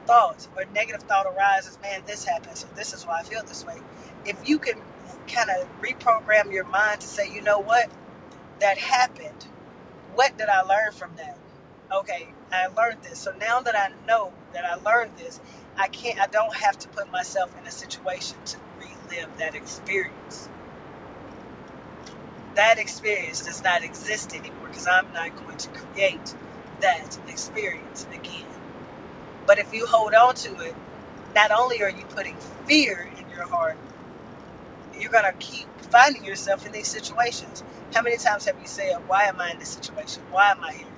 thought 0.07 0.49
or 0.57 0.65
negative 0.75 1.03
thought 1.05 1.27
arises, 1.27 1.79
man, 1.83 2.03
this 2.07 2.25
happened, 2.25 2.57
so 2.59 2.69
this 2.77 2.93
is 2.95 3.05
why 3.07 3.21
I 3.21 3.23
feel 3.25 3.43
this 3.45 3.65
way. 3.67 3.77
If 4.27 4.49
you 4.49 4.59
can 4.59 4.81
kind 5.29 5.51
of 5.51 5.69
reprogram 5.83 6.53
your 6.53 6.65
mind 6.65 7.01
to 7.03 7.07
say, 7.07 7.33
you 7.33 7.43
know 7.43 7.61
what, 7.61 7.91
that 8.61 8.79
happened. 8.79 9.47
What 10.15 10.37
did 10.39 10.49
I 10.49 10.63
learn 10.63 10.93
from 10.93 11.13
that? 11.17 11.39
Okay, 11.93 12.29
I 12.53 12.69
learned 12.69 13.03
this. 13.03 13.19
So 13.21 13.33
now 13.41 13.61
that 13.61 13.77
I 13.77 13.91
know 14.07 14.33
that 14.55 14.65
I 14.65 14.77
learned 14.77 15.17
this, 15.17 15.41
I 15.79 15.89
can't 15.89 16.21
I 16.21 16.29
don't 16.29 16.55
have 16.57 16.79
to 16.81 16.89
put 16.91 17.11
myself 17.13 17.57
in 17.59 17.67
a 17.67 17.73
situation 17.73 18.39
to 18.47 18.59
relive 18.79 19.39
that 19.39 19.57
experience. 19.57 20.51
That 22.57 22.79
experience 22.79 23.43
does 23.43 23.63
not 23.65 23.85
exist 23.85 24.35
anymore 24.35 24.69
because 24.69 24.87
I'm 24.89 25.13
not 25.13 25.37
going 25.37 25.59
to 25.59 25.71
create 25.71 26.35
that 26.81 27.19
experience 27.29 28.07
again. 28.13 28.47
But 29.47 29.59
if 29.59 29.75
you 29.75 29.87
hold 29.87 30.15
on 30.15 30.35
to 30.37 30.51
it, 30.61 30.77
not 31.35 31.51
only 31.53 31.83
are 31.83 31.91
you 31.91 32.07
putting 32.07 32.39
fear 32.67 33.09
in 33.19 33.29
your 33.31 33.47
heart, 33.47 33.79
you're 34.95 35.13
going 35.13 35.25
to 35.31 35.39
keep 35.39 35.69
finding 35.91 36.25
yourself 36.25 36.67
in 36.67 36.73
these 36.73 36.89
situations. 36.89 37.65
How 37.95 38.03
many 38.03 38.19
times 38.19 38.47
have 38.47 38.61
you 38.61 38.67
said, 38.69 38.95
Why 39.07 39.25
am 39.25 39.41
I 39.41 39.53
in 39.53 39.59
this 39.59 39.71
situation? 39.71 40.25
Why 40.31 40.51
am 40.53 40.63
I 40.65 40.75
here? 40.75 40.89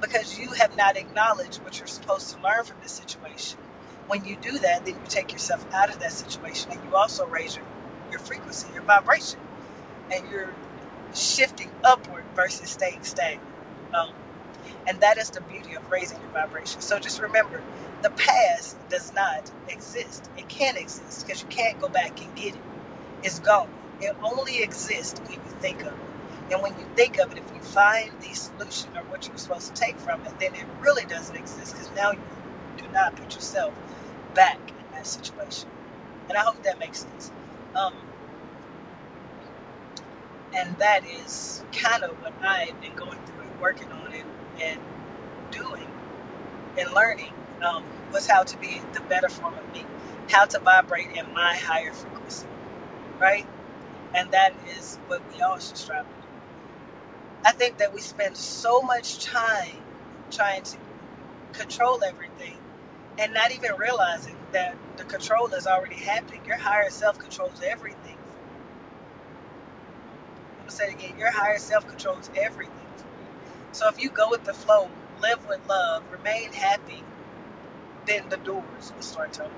Because 0.00 0.38
you 0.38 0.52
have 0.52 0.76
not 0.76 0.96
acknowledged 0.96 1.62
what 1.62 1.78
you're 1.78 1.88
supposed 1.88 2.34
to 2.34 2.42
learn 2.42 2.64
from 2.64 2.78
this 2.82 2.92
situation 2.92 3.60
when 4.08 4.24
you 4.24 4.36
do 4.36 4.58
that, 4.60 4.84
then 4.84 4.94
you 4.94 5.06
take 5.08 5.32
yourself 5.32 5.66
out 5.74 5.90
of 5.90 6.00
that 6.00 6.12
situation 6.12 6.72
and 6.72 6.84
you 6.84 6.94
also 6.96 7.26
raise 7.26 7.56
your, 7.56 7.66
your 8.10 8.20
frequency, 8.20 8.68
your 8.74 8.82
vibration, 8.82 9.40
and 10.12 10.28
you're 10.30 10.54
shifting 11.14 11.70
upward 11.84 12.24
versus 12.34 12.70
staying 12.70 13.02
stagnant. 13.04 13.42
Um, 13.94 14.10
and 14.88 15.00
that 15.00 15.18
is 15.18 15.30
the 15.30 15.40
beauty 15.42 15.74
of 15.74 15.90
raising 15.90 16.20
your 16.20 16.30
vibration. 16.30 16.80
So 16.80 16.98
just 16.98 17.20
remember, 17.22 17.62
the 18.02 18.10
past 18.10 18.76
does 18.90 19.12
not 19.14 19.50
exist. 19.68 20.30
It 20.36 20.48
can't 20.48 20.78
exist 20.78 21.26
because 21.26 21.42
you 21.42 21.48
can't 21.48 21.80
go 21.80 21.88
back 21.88 22.22
and 22.24 22.34
get 22.36 22.54
it. 22.56 22.62
It's 23.22 23.40
gone. 23.40 23.70
It 24.00 24.16
only 24.22 24.62
exists 24.62 25.20
when 25.20 25.32
you 25.32 25.50
think 25.60 25.82
of 25.82 25.88
it. 25.92 26.52
And 26.52 26.62
when 26.62 26.78
you 26.78 26.86
think 26.96 27.18
of 27.18 27.32
it, 27.32 27.38
if 27.38 27.54
you 27.54 27.62
find 27.62 28.10
the 28.20 28.34
solution 28.34 28.90
or 28.96 29.02
what 29.04 29.26
you're 29.28 29.38
supposed 29.38 29.74
to 29.74 29.80
take 29.80 29.98
from 29.98 30.20
it, 30.26 30.38
then 30.40 30.54
it 30.54 30.66
really 30.80 31.04
doesn't 31.06 31.36
exist 31.36 31.74
because 31.74 31.90
now 31.96 32.12
you 32.12 32.20
do 32.76 32.84
not 32.92 33.16
put 33.16 33.34
yourself 33.34 33.74
back 34.34 34.58
in 34.68 34.92
that 34.92 35.06
situation. 35.06 35.68
And 36.28 36.36
I 36.38 36.42
hope 36.42 36.62
that 36.64 36.78
makes 36.78 37.00
sense. 37.00 37.30
Um, 37.74 37.94
and 40.56 40.76
that 40.78 41.02
is 41.06 41.62
kind 41.72 42.04
of 42.04 42.10
what 42.22 42.32
I've 42.42 42.80
been 42.80 42.94
going 42.94 43.18
through 43.26 43.42
and 43.42 43.60
working 43.60 43.90
on 43.92 44.12
it 44.12 44.24
and 44.62 44.80
doing 45.50 45.86
and 46.78 46.92
learning 46.92 47.32
um, 47.62 47.84
was 48.12 48.26
how 48.26 48.42
to 48.42 48.58
be 48.58 48.80
the 48.92 49.00
better 49.02 49.28
form 49.28 49.54
of 49.54 49.72
me, 49.74 49.84
how 50.28 50.44
to 50.46 50.58
vibrate 50.60 51.10
in 51.16 51.32
my 51.34 51.56
higher 51.56 51.92
frequency, 51.92 52.46
right? 53.20 53.46
And 54.14 54.30
that 54.32 54.54
is 54.78 54.98
what 55.06 55.22
we 55.32 55.42
all 55.42 55.58
should 55.58 55.76
strive 55.76 56.04
to 56.04 56.08
do. 56.22 56.28
I 57.44 57.52
think 57.52 57.78
that 57.78 57.94
we 57.94 58.00
spend 58.00 58.36
so 58.36 58.82
much 58.82 59.24
time 59.24 59.76
trying 60.30 60.62
to 60.62 60.78
control 61.52 62.02
everything 62.04 62.58
and 63.18 63.34
not 63.34 63.52
even 63.52 63.72
realizing 63.78 64.36
that 64.52 64.76
the 64.96 65.04
control 65.04 65.48
is 65.54 65.66
already 65.66 65.96
happening. 65.96 66.42
Your 66.46 66.58
higher 66.58 66.90
self 66.90 67.18
controls 67.18 67.62
everything. 67.66 68.18
I'm 70.60 70.66
to 70.68 70.72
say 70.72 70.86
it 70.86 70.94
again 70.94 71.18
your 71.18 71.32
higher 71.32 71.58
self 71.58 71.86
controls 71.86 72.30
everything. 72.36 72.88
So 73.72 73.88
if 73.88 74.02
you 74.02 74.10
go 74.10 74.30
with 74.30 74.44
the 74.44 74.54
flow, 74.54 74.90
live 75.20 75.46
with 75.48 75.60
love, 75.68 76.04
remain 76.10 76.52
happy, 76.52 77.04
then 78.06 78.28
the 78.30 78.38
doors 78.38 78.92
will 78.94 79.02
start 79.02 79.34
to 79.34 79.44
open. 79.44 79.56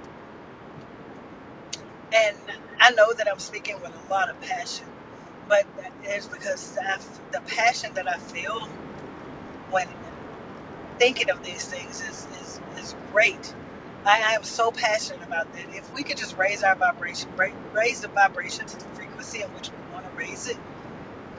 And 2.15 2.37
I 2.81 2.93
know 2.93 3.13
that 3.19 3.29
I'm 3.31 3.41
speaking 3.41 3.77
with 3.83 3.95
a 3.97 4.11
lot 4.11 4.31
of 4.31 4.41
passion, 4.41 4.89
but 5.49 5.65
it's 6.05 6.29
because 6.29 6.79
I, 6.83 6.99
the 7.33 7.43
passion 7.47 7.93
that 7.95 8.07
I 8.09 8.19
feel 8.19 8.71
when 9.71 9.89
thinking 10.99 11.31
of 11.31 11.43
these 11.45 11.67
things 11.67 12.03
is, 12.03 12.29
is, 12.41 12.61
is 12.79 12.97
great. 13.13 13.55
I, 14.05 14.23
I 14.31 14.33
am 14.35 14.45
so 14.45 14.71
passionate 14.73 15.23
about 15.25 15.53
that. 15.55 15.67
If 15.75 15.93
we 15.95 16.05
could 16.05 16.17
just 16.19 16.37
raise 16.39 16.63
our 16.63 16.77
vibration, 16.77 17.31
raise 17.75 18.01
the 18.03 18.09
vibration 18.09 18.67
to 18.67 18.79
the 18.79 18.87
frequency 18.95 19.43
in 19.43 19.49
which 19.55 19.71
we 19.71 19.77
want 19.93 20.07
to 20.07 20.13
raise 20.17 20.49
it, 20.49 20.59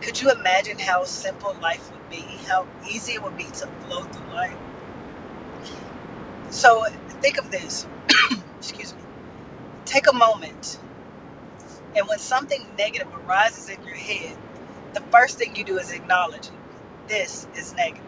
could 0.02 0.22
you 0.22 0.32
imagine 0.32 0.80
how 0.80 1.06
simple 1.06 1.56
life 1.62 1.92
would 1.92 2.10
be? 2.10 2.22
How 2.48 2.68
easy 2.90 3.14
it 3.14 3.24
would 3.24 3.38
be 3.38 3.46
to 3.46 3.68
flow 3.68 4.04
through 4.04 4.34
life? 4.34 4.58
So 6.50 6.86
think 7.22 7.40
of 7.40 7.52
this. 7.52 7.88
Excuse 8.60 8.94
me. 8.96 9.02
Take 9.86 10.08
a 10.12 10.16
moment. 10.16 10.80
And 11.96 12.08
when 12.08 12.20
something 12.20 12.66
negative 12.78 13.10
arises 13.28 13.70
in 13.70 13.84
your 13.86 13.96
head, 13.96 14.38
the 14.94 15.02
first 15.12 15.40
thing 15.40 15.56
you 15.56 15.66
do 15.66 15.78
is 15.80 15.92
acknowledge 15.92 16.48
it. 16.48 16.54
This 17.10 17.48
is 17.56 17.76
negative. 17.76 18.07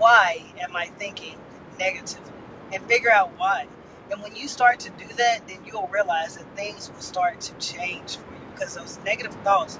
Why 0.00 0.42
am 0.58 0.74
I 0.74 0.86
thinking 0.86 1.36
negatively? 1.78 2.32
And 2.72 2.82
figure 2.84 3.10
out 3.10 3.32
why. 3.36 3.66
And 4.10 4.22
when 4.22 4.34
you 4.34 4.48
start 4.48 4.80
to 4.80 4.90
do 4.90 5.06
that, 5.18 5.46
then 5.46 5.58
you'll 5.66 5.90
realize 5.92 6.38
that 6.38 6.56
things 6.56 6.90
will 6.90 7.02
start 7.02 7.38
to 7.42 7.52
change 7.58 8.16
for 8.16 8.32
you 8.32 8.40
because 8.54 8.74
those 8.74 8.98
negative 9.04 9.34
thoughts 9.44 9.78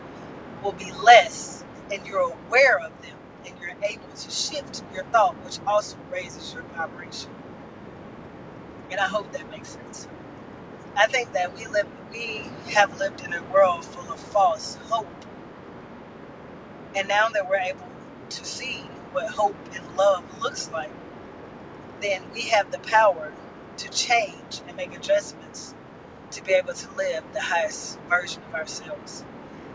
will 0.63 0.73
be 0.73 0.93
less 0.93 1.65
and 1.91 2.07
you're 2.07 2.21
aware 2.21 2.79
of 2.81 2.93
them 3.01 3.17
and 3.47 3.55
you're 3.63 3.75
able 3.83 4.15
to 4.15 4.31
shift 4.31 4.83
your 4.93 5.05
thought, 5.05 5.37
which 5.43 5.59
also 5.67 5.97
raises 6.13 6.53
your 6.53 6.65
vibration. 6.65 7.31
And 8.91 9.01
I 9.01 9.07
hope 9.07 9.33
that 9.33 9.51
makes 9.51 9.71
sense. 9.71 10.07
I 10.99 11.07
think 11.07 11.33
that 11.33 11.57
we 11.57 11.67
live 11.67 11.87
we 12.13 12.43
have 12.75 12.99
lived 12.99 13.25
in 13.25 13.33
a 13.33 13.43
world 13.45 13.87
full 13.87 14.13
of 14.13 14.21
false 14.21 14.77
hope. 14.91 15.07
And 16.95 17.09
now 17.09 17.31
that 17.31 17.49
we're 17.49 17.57
able 17.57 17.89
to 18.29 18.45
see 18.45 18.85
what 19.13 19.29
hope 19.31 19.57
and 19.75 19.97
love 19.97 20.25
looks 20.43 20.71
like, 20.73 20.91
then 22.01 22.23
we 22.33 22.43
have 22.43 22.71
the 22.71 22.79
power 22.81 23.33
to 23.79 23.89
change 23.91 24.63
and 24.69 24.77
make 24.77 24.97
adjustments 24.97 25.75
to 26.33 26.45
be 26.45 26.53
able 26.53 26.75
to 26.75 26.93
live 26.97 27.25
the 27.33 27.41
highest 27.41 27.99
version 28.09 28.43
of 28.45 28.55
ourselves. 28.55 29.25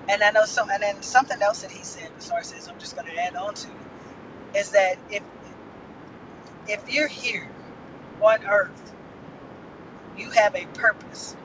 And 0.10 0.24
I 0.24 0.32
know 0.32 0.46
some, 0.46 0.70
and 0.70 0.82
then 0.84 1.02
something 1.02 1.42
else 1.42 1.62
that 1.62 1.72
he 1.72 1.84
said, 1.84 2.10
source 2.22 2.50
says, 2.50 2.68
I'm 2.70 2.80
just 2.80 2.96
going 2.96 3.08
to 3.08 3.18
add 3.22 3.36
on 3.36 3.54
to, 3.56 3.70
is 4.56 4.72
that 4.72 4.98
if 5.12 5.24
if 6.68 6.94
you're 6.94 7.08
here 7.08 7.50
on 8.22 8.46
earth, 8.46 8.94
you 10.18 10.30
have 10.32 10.56
a 10.56 10.66
purpose, 10.68 11.36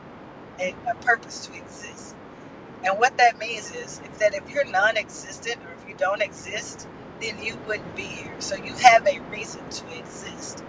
a, 0.60 0.74
a 0.88 0.94
purpose 1.04 1.46
to 1.46 1.54
exist. 1.56 2.14
And 2.84 2.98
what 2.98 3.18
that 3.18 3.38
means 3.38 3.72
is 3.72 4.00
if 4.04 4.18
that 4.20 4.34
if 4.34 4.50
you're 4.50 4.64
non-existent 4.64 5.56
or 5.66 5.72
if 5.74 5.88
you 5.88 5.94
don't 5.96 6.22
exist, 6.22 6.86
then 7.20 7.38
you 7.42 7.58
wouldn't 7.66 7.96
be 7.96 8.04
here. 8.04 8.36
So 8.40 8.56
you 8.56 8.74
have 8.76 9.06
a 9.06 9.20
reason 9.30 9.62
to 9.70 9.98
exist. 9.98 10.64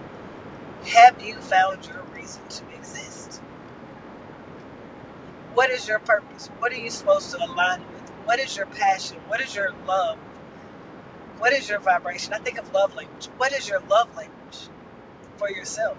Have 0.84 1.22
you 1.22 1.40
found 1.40 1.86
your 1.88 2.04
reason 2.14 2.42
to 2.48 2.64
exist? 2.76 3.42
What 5.54 5.70
is 5.70 5.88
your 5.88 6.00
purpose? 6.00 6.50
What 6.58 6.72
are 6.72 6.78
you 6.78 6.90
supposed 6.90 7.30
to 7.32 7.38
align 7.38 7.80
with? 7.92 8.10
What 8.24 8.40
is 8.40 8.56
your 8.56 8.66
passion? 8.66 9.18
What 9.28 9.40
is 9.40 9.54
your 9.54 9.70
love? 9.86 10.18
What 11.38 11.52
is 11.54 11.68
your 11.68 11.80
vibration? 11.80 12.34
I 12.34 12.38
think 12.38 12.58
of 12.58 12.72
love 12.74 12.94
language. 12.96 13.28
What 13.38 13.52
is 13.52 13.68
your 13.68 13.80
love 13.90 14.16
language 14.16 14.70
for 15.36 15.50
yourself? 15.50 15.98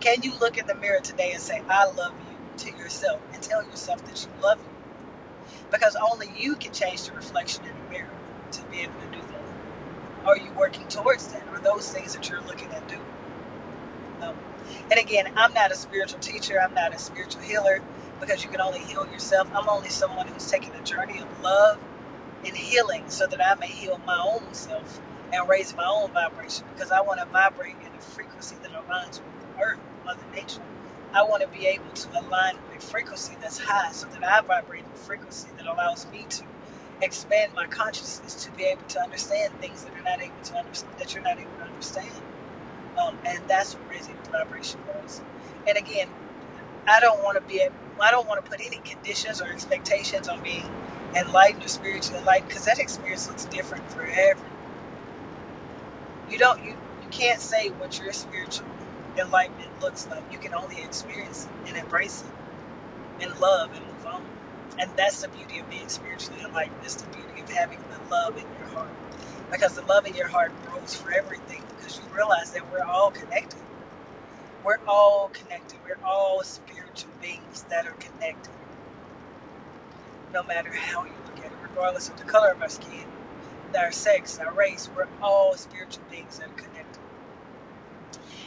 Can 0.00 0.22
you 0.22 0.34
look 0.40 0.58
in 0.58 0.66
the 0.66 0.76
mirror 0.76 1.00
today 1.00 1.32
and 1.32 1.42
say, 1.42 1.62
I 1.68 1.86
love 1.86 2.14
you 2.30 2.38
to 2.58 2.78
yourself 2.78 3.22
and 3.34 3.42
tell 3.42 3.64
yourself 3.64 4.04
that 4.06 4.24
you 4.24 4.30
love 4.42 4.60
you? 4.60 4.88
Because 5.70 5.96
only 6.12 6.28
you 6.36 6.56
can 6.56 6.72
change 6.72 7.06
the 7.06 7.14
reflection 7.14 7.64
in 7.64 7.72
the 7.76 7.90
mirror 7.98 8.17
to 8.52 8.66
be 8.66 8.80
able 8.82 8.98
to 9.00 9.08
do 9.12 9.22
that. 9.32 9.46
Are 10.26 10.38
you 10.38 10.52
working 10.54 10.88
towards 10.88 11.28
that? 11.32 11.48
Are 11.48 11.60
those 11.60 11.90
things 11.90 12.14
that 12.14 12.30
you're 12.30 12.44
looking 12.44 12.72
at 12.72 12.88
doing? 12.88 13.02
Um, 14.22 14.36
and 14.90 15.00
again, 15.00 15.26
I'm 15.36 15.52
not 15.54 15.72
a 15.72 15.76
spiritual 15.76 16.20
teacher, 16.20 16.54
I'm 16.62 16.74
not 16.74 16.94
a 16.94 16.98
spiritual 16.98 17.42
healer 17.42 17.80
because 18.20 18.44
you 18.44 18.50
can 18.50 18.60
only 18.60 18.80
heal 18.80 19.06
yourself. 19.06 19.48
I'm 19.54 19.68
only 19.68 19.90
someone 19.90 20.28
who's 20.28 20.46
taking 20.46 20.74
a 20.74 20.82
journey 20.82 21.20
of 21.20 21.28
love 21.42 21.78
and 22.46 22.56
healing 22.56 23.04
so 23.08 23.26
that 23.30 23.40
I 23.44 23.56
may 23.60 23.68
heal 23.68 24.00
my 24.06 24.18
own 24.26 24.54
self 24.54 25.00
and 25.32 25.48
raise 25.48 25.74
my 25.76 25.86
own 25.88 26.12
vibration 26.12 26.66
because 26.68 26.90
I 26.92 27.02
want 27.02 27.20
to 27.20 27.28
vibrate 27.32 27.76
in 27.80 27.94
a 27.96 28.00
frequency 28.00 28.58
that 28.62 28.72
aligns 28.72 29.22
with 29.24 29.40
the 29.40 29.48
earth, 29.64 29.80
Mother 30.04 30.26
Nature. 30.34 30.62
I 31.14 31.24
want 31.24 31.42
to 31.42 31.48
be 31.48 31.66
able 31.66 31.92
to 31.92 32.08
align 32.20 32.54
with 32.62 32.76
a 32.76 32.80
frequency 32.80 33.36
that's 33.40 33.58
high 33.58 33.92
so 33.92 34.08
that 34.12 34.22
I 34.24 34.42
vibrate 34.46 34.84
in 34.86 34.92
a 34.92 34.96
frequency 34.96 35.50
that 35.56 35.66
allows 35.66 36.06
me 36.10 36.26
to 36.30 36.44
expand 37.02 37.52
my 37.56 37.66
consciousness 37.70 38.44
to 38.46 38.52
be 38.52 38.64
able 38.72 38.86
to 38.88 39.00
understand 39.04 39.54
things 39.60 39.84
that 39.84 39.92
are 39.94 40.04
not 40.06 40.22
able 40.22 40.42
to 40.42 40.54
understand 40.58 40.94
that 40.98 41.14
you're 41.14 41.24
not 41.24 41.38
able 41.40 41.58
to 41.58 41.64
understand. 41.66 42.22
Um, 42.98 43.18
and 43.26 43.44
that's 43.48 43.76
what 43.76 43.84
raising 43.90 44.16
the 44.24 44.30
vibration 44.30 44.80
was. 44.86 45.22
And 45.68 45.78
again, 45.78 46.08
I 46.88 47.00
don't 47.00 47.20
want 47.24 47.36
to 47.38 47.44
be 47.46 47.62
I 48.02 48.12
don't 48.12 48.28
want 48.28 48.44
to 48.44 48.50
put 48.50 48.60
any 48.66 48.80
conditions 48.84 49.40
or 49.40 49.46
expectations 49.52 50.28
on 50.28 50.40
being 50.42 50.72
enlightened 51.18 51.64
or 51.64 51.68
spiritually 51.68 52.20
enlightened 52.20 52.48
because 52.48 52.64
that 52.66 52.80
experience 52.80 53.28
looks 53.28 53.46
different 53.46 53.90
for 53.90 54.02
everyone. 54.04 54.52
You 56.26 56.38
don't 56.38 56.60
you, 56.62 56.74
you 57.00 57.08
can't 57.10 57.40
say 57.40 57.70
what 57.76 57.98
your 58.00 58.12
spiritual 58.12 58.68
enlightenment 59.22 59.70
looks 59.80 60.08
like. 60.10 60.26
You 60.30 60.38
can 60.40 60.52
only 60.54 60.76
experience 60.84 61.48
it 61.50 61.70
and 61.70 61.78
embrace 61.78 62.24
it 62.24 62.32
and 63.24 63.32
love 63.40 63.70
and 63.74 63.86
move 63.86 64.04
on. 64.06 64.22
And 64.80 64.90
that's 64.96 65.22
the 65.22 65.28
beauty 65.28 65.58
of 65.58 65.70
being 65.70 65.88
spiritually 65.88 66.40
enlightened. 66.44 66.76
It's 66.84 66.96
the 66.96 67.08
beauty 67.16 67.40
of 67.42 67.50
having 67.50 67.78
the 67.90 68.10
love 68.10 68.36
in 68.36 68.44
your 68.58 68.68
heart. 68.68 68.90
Because 69.50 69.74
the 69.74 69.82
love 69.82 70.06
in 70.06 70.14
your 70.14 70.28
heart 70.28 70.52
grows 70.64 70.94
for 70.94 71.10
everything 71.12 71.62
because 71.76 71.98
you 71.98 72.04
realize 72.14 72.52
that 72.52 72.70
we're 72.70 72.84
all 72.84 73.10
connected. 73.10 73.58
We're 74.64 74.80
all 74.86 75.30
connected. 75.32 75.78
We're 75.84 76.04
all 76.06 76.42
spiritual 76.44 77.10
beings 77.22 77.64
that 77.70 77.86
are 77.86 77.92
connected. 77.92 78.52
No 80.34 80.42
matter 80.44 80.70
how 80.72 81.04
you 81.04 81.12
look 81.24 81.38
at 81.38 81.46
it, 81.46 81.58
regardless 81.62 82.08
of 82.08 82.18
the 82.18 82.24
color 82.24 82.50
of 82.50 82.60
our 82.62 82.68
skin, 82.68 83.04
our 83.78 83.92
sex, 83.92 84.38
our 84.38 84.52
race, 84.54 84.90
we're 84.94 85.06
all 85.22 85.54
spiritual 85.56 86.02
beings 86.10 86.38
that 86.38 86.48
are 86.48 86.52
connected. 86.52 87.00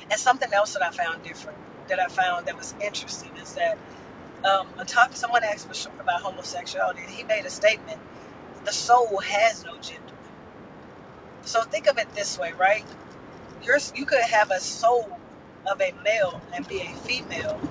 And 0.09 0.19
something 0.19 0.51
else 0.53 0.73
that 0.73 0.83
I 0.83 0.91
found 0.91 1.23
different, 1.23 1.57
that 1.87 1.99
I 1.99 2.07
found 2.07 2.47
that 2.47 2.57
was 2.57 2.75
interesting, 2.83 3.31
is 3.41 3.53
that 3.55 3.77
um, 4.45 4.67
on 4.79 4.86
top, 4.88 5.15
someone 5.15 5.43
asked 5.43 5.69
Bashar 5.69 5.93
about 6.00 6.21
homosexuality, 6.24 7.01
and 7.03 7.12
he 7.12 7.25
made 7.25 7.45
a 7.45 7.51
statement: 7.51 8.00
the 8.65 8.74
soul 8.74 9.21
has 9.25 9.63
no 9.65 9.74
gender. 9.81 10.15
So 11.43 11.62
think 11.63 11.88
of 11.88 11.98
it 12.00 12.07
this 12.15 12.38
way, 12.39 12.53
right? 12.60 12.86
You're, 13.62 13.79
you 13.95 14.05
could 14.05 14.21
have 14.24 14.51
a 14.51 14.60
soul 14.62 15.21
of 15.71 15.81
a 15.81 15.93
male 16.03 16.43
and 16.55 16.67
be 16.67 16.81
a 16.81 16.95
female, 16.95 17.62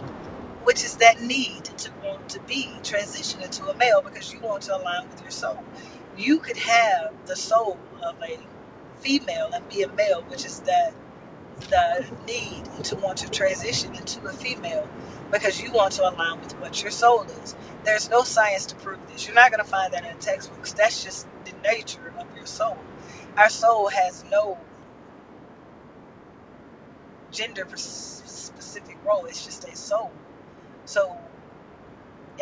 which 0.65 0.85
is 0.85 0.99
that 0.99 1.21
need 1.21 1.65
to 1.79 1.93
want 2.03 2.31
to 2.31 2.41
be 2.47 2.81
transitioned 2.85 3.45
into 3.45 3.65
a 3.65 3.77
male 3.79 4.03
because 4.05 4.33
you 4.33 4.41
want 4.43 4.65
to 4.65 4.73
align 4.73 5.09
with 5.09 5.23
your 5.23 5.31
soul. 5.33 5.67
You 6.15 6.41
could 6.41 6.59
have 6.59 7.15
the 7.27 7.37
soul 7.37 7.81
of 8.09 8.17
a 8.29 8.49
female 9.01 9.51
and 9.55 9.69
be 9.69 9.83
a 9.83 9.89
male, 9.95 10.25
which 10.29 10.47
is 10.47 10.63
that 10.63 10.93
the 11.69 12.11
need 12.27 12.65
to 12.85 12.97
want 12.97 13.19
to 13.19 13.31
transition 13.31 13.95
into 13.95 14.27
a 14.27 14.33
female 14.33 14.89
because 15.31 15.61
you 15.61 15.73
want 15.73 15.93
to 15.95 16.09
align 16.09 16.41
with 16.41 16.53
what 16.61 16.83
your 16.83 16.91
soul 16.91 17.25
is. 17.25 17.55
There's 17.85 18.11
no 18.11 18.23
science 18.23 18.67
to 18.67 18.77
prove 18.77 18.99
this. 19.09 19.27
You're 19.27 19.35
not 19.35 19.51
going 19.51 19.63
to 19.65 19.71
find 19.71 19.93
that 19.95 20.05
in 20.07 20.19
textbooks. 20.19 20.73
That's 20.73 21.05
just 21.05 21.27
the 21.45 21.53
nature 21.69 22.13
of 22.19 22.27
your 22.37 22.47
soul. 22.47 22.79
Our 23.37 23.51
soul 23.51 23.89
has 23.89 24.25
no 24.31 24.59
gender 27.33 27.67
specific 27.77 28.99
role. 29.05 29.27
It's 29.27 29.45
just 29.45 29.65
a 29.69 29.77
soul. 29.77 30.13
So, 30.87 31.17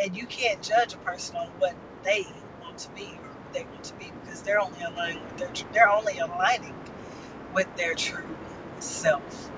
and 0.01 0.15
you 0.15 0.25
can't 0.27 0.61
judge 0.61 0.93
a 0.93 0.97
person 0.99 1.35
on 1.37 1.47
what 1.59 1.75
they 2.03 2.25
want 2.61 2.79
to 2.79 2.89
be 2.91 3.19
or 3.23 3.29
who 3.29 3.53
they 3.53 3.65
want 3.65 3.83
to 3.85 3.93
be 3.95 4.11
because 4.23 4.41
they're 4.43 4.61
only 4.61 4.81
aligning 4.81 5.23
with 5.25 5.37
their 5.37 5.51
they're 5.73 5.89
only 5.91 6.17
aligning 6.19 6.75
with 7.53 7.75
their 7.75 7.95
true 7.95 8.25
self. 8.83 9.51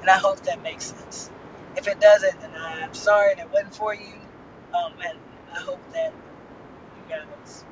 And 0.00 0.10
I 0.10 0.18
hope 0.18 0.40
that 0.44 0.62
makes 0.62 0.86
sense. 0.92 1.30
If 1.76 1.88
it 1.88 2.00
doesn't, 2.00 2.40
then 2.40 2.50
I'm 2.56 2.94
sorry 2.94 3.34
that 3.34 3.46
it 3.46 3.52
wasn't 3.52 3.74
for 3.74 3.94
you. 3.94 4.14
Um, 4.74 4.92
and 5.04 5.18
I 5.54 5.60
hope 5.60 5.80
that 5.92 6.12
you 6.96 7.02
guys 7.14 7.64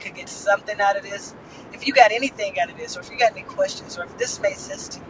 could 0.00 0.14
get 0.14 0.28
something 0.28 0.80
out 0.80 0.96
of 0.96 1.02
this. 1.02 1.34
If 1.72 1.86
you 1.86 1.92
got 1.92 2.12
anything 2.12 2.58
out 2.60 2.70
of 2.70 2.76
this, 2.76 2.96
or 2.96 3.00
if 3.00 3.10
you 3.10 3.18
got 3.18 3.32
any 3.32 3.42
questions, 3.42 3.98
or 3.98 4.04
if 4.04 4.16
this 4.18 4.40
made 4.40 4.56
sense 4.56 4.88
to 4.88 4.98
you, 4.98 5.04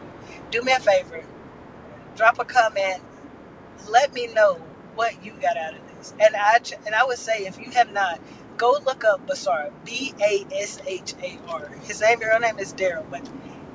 do 0.51 0.63
me 0.63 0.73
a 0.73 0.81
favor, 0.81 1.25
drop 2.17 2.39
a 2.39 2.45
comment, 2.45 3.03
let 3.89 4.13
me 4.15 4.29
know 4.29 4.55
what 4.95 5.25
you 5.25 5.33
got 5.41 5.57
out 5.57 5.75
of 5.75 5.81
this. 5.97 6.15
And 6.21 6.35
I 6.37 6.59
and 6.87 6.95
I 6.95 7.05
would 7.05 7.19
say 7.19 7.47
if 7.47 7.59
you 7.59 7.71
have 7.73 7.93
not, 7.93 8.21
go 8.57 8.77
look 8.85 9.05
up 9.05 9.27
Bashar, 9.27 9.73
B 9.85 10.15
A 10.21 10.47
S 10.53 10.81
H 10.87 11.15
A 11.23 11.39
R. 11.49 11.69
His 11.85 12.01
name, 12.01 12.21
real 12.21 12.39
name 12.41 12.59
is 12.59 12.73
Daryl, 12.75 13.05
but 13.11 13.29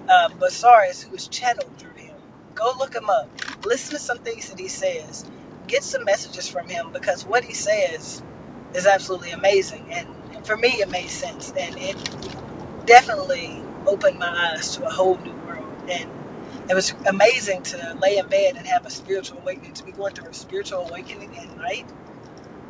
uh, 0.10 0.30
Bashar 0.40 0.90
is 0.90 1.04
who 1.04 1.16
is 1.16 1.30
channeled 1.30 1.78
through 1.80 1.96
him. 1.96 2.18
Go 2.56 2.74
look 2.80 2.96
him 2.96 3.10
up. 3.10 3.30
Listen 3.66 3.96
to 3.96 4.00
some 4.02 4.20
things 4.20 4.50
that 4.52 4.60
he 4.60 4.70
says. 4.70 5.26
Get 5.68 5.84
some 5.84 6.06
messages 6.06 6.50
from 6.50 6.70
him 6.70 6.92
because 6.94 7.26
what 7.26 7.46
he 7.46 7.54
says 7.56 8.24
is 8.76 8.88
absolutely 8.88 9.32
amazing. 9.32 9.88
And 9.92 10.48
for 10.48 10.58
me, 10.58 10.70
it 10.70 10.90
made 10.92 11.10
sense, 11.10 11.54
and 11.54 11.78
it 11.80 11.98
definitely 12.86 13.64
opened 13.88 14.20
my 14.20 14.54
eyes 14.56 14.78
to 14.78 14.86
a 14.86 14.92
whole 14.92 15.18
new 15.18 15.34
world. 15.48 15.90
And 15.92 16.10
it 16.70 16.76
was 16.76 16.94
amazing 17.08 17.64
to 17.64 17.98
lay 18.02 18.18
in 18.18 18.28
bed 18.28 18.56
and 18.58 18.68
have 18.68 18.86
a 18.86 18.92
spiritual 18.92 19.40
awakening, 19.40 19.74
to 19.76 19.86
be 19.86 19.94
going 19.94 20.16
through 20.16 20.30
a 20.30 20.34
spiritual 20.36 20.88
awakening 20.90 21.38
at 21.38 21.58
night. 21.58 21.88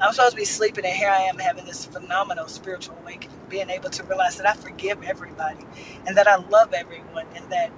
I'm 0.01 0.13
supposed 0.13 0.34
to 0.34 0.38
be 0.38 0.46
sleeping, 0.46 0.86
and 0.86 0.94
here 0.96 1.10
I 1.10 1.24
am 1.24 1.39
having 1.39 1.65
this 1.65 1.86
phenomenal 1.86 2.48
spiritual 2.48 2.98
awakening, 3.03 3.39
being 3.50 3.70
able 3.72 3.89
to 3.91 4.03
realize 4.03 4.38
that 4.38 4.48
I 4.48 4.53
forgive 4.53 5.03
everybody, 5.03 5.65
and 6.08 6.18
that 6.18 6.27
I 6.27 6.38
love 6.38 6.74
everyone, 6.74 7.27
and 7.36 7.51
that 7.51 7.72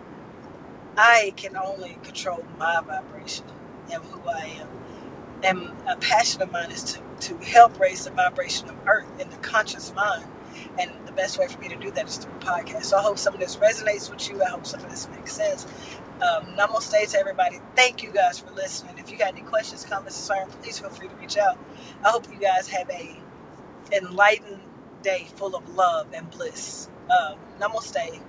I 0.97 1.33
can 1.37 1.57
only 1.57 1.97
control 2.03 2.45
my 2.59 2.81
vibration 2.85 3.45
and 3.91 4.03
who 4.03 4.21
I 4.29 4.45
am. 4.61 4.69
And 5.43 5.71
a 5.89 5.97
passion 5.97 6.41
of 6.43 6.51
mine 6.51 6.71
is 6.71 6.83
to, 6.95 7.01
to 7.29 7.37
help 7.45 7.79
raise 7.79 8.05
the 8.05 8.11
vibration 8.11 8.69
of 8.69 8.77
earth 8.87 9.19
in 9.21 9.29
the 9.29 9.37
conscious 9.37 9.93
mind. 9.95 10.25
And 10.79 10.91
the 11.05 11.11
best 11.11 11.39
way 11.39 11.47
for 11.47 11.59
me 11.59 11.69
to 11.69 11.75
do 11.75 11.91
that 11.91 12.07
is 12.07 12.17
through 12.17 12.33
a 12.33 12.39
podcast. 12.39 12.85
So 12.85 12.97
I 12.97 13.01
hope 13.01 13.17
some 13.17 13.33
of 13.33 13.39
this 13.39 13.57
resonates 13.57 14.09
with 14.09 14.29
you. 14.29 14.41
I 14.43 14.49
hope 14.49 14.65
some 14.65 14.81
of 14.81 14.89
this 14.89 15.07
makes 15.09 15.33
sense. 15.33 15.65
Um, 16.21 16.45
namaste 16.57 17.11
to 17.11 17.19
everybody. 17.19 17.59
Thank 17.75 18.03
you 18.03 18.11
guys 18.11 18.39
for 18.39 18.51
listening. 18.51 18.97
If 18.97 19.11
you 19.11 19.17
got 19.17 19.29
any 19.29 19.41
questions, 19.41 19.85
comments, 19.85 20.17
concerns, 20.27 20.55
please 20.61 20.79
feel 20.79 20.89
free 20.89 21.07
to 21.07 21.15
reach 21.15 21.37
out. 21.37 21.57
I 22.05 22.09
hope 22.09 22.31
you 22.31 22.39
guys 22.39 22.67
have 22.69 22.89
a 22.89 23.17
enlightened 23.91 24.61
day 25.03 25.27
full 25.35 25.55
of 25.55 25.75
love 25.75 26.07
and 26.13 26.29
bliss. 26.29 26.89
Um, 27.09 27.37
namaste. 27.59 28.21